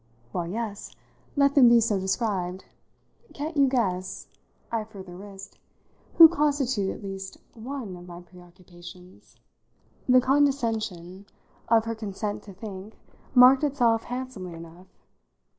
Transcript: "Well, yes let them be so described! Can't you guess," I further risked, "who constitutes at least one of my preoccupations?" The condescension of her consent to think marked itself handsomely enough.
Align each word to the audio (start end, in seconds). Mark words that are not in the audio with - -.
"Well, 0.33 0.47
yes 0.47 0.95
let 1.35 1.53
them 1.53 1.69
be 1.69 1.79
so 1.79 1.99
described! 1.99 2.65
Can't 3.35 3.55
you 3.55 3.67
guess," 3.69 4.25
I 4.71 4.83
further 4.83 5.15
risked, 5.15 5.59
"who 6.15 6.27
constitutes 6.27 6.91
at 6.97 7.03
least 7.03 7.37
one 7.53 7.95
of 7.95 8.07
my 8.07 8.21
preoccupations?" 8.21 9.35
The 10.09 10.19
condescension 10.19 11.27
of 11.67 11.85
her 11.85 11.93
consent 11.93 12.41
to 12.45 12.53
think 12.53 12.95
marked 13.35 13.63
itself 13.63 14.05
handsomely 14.05 14.55
enough. 14.55 14.87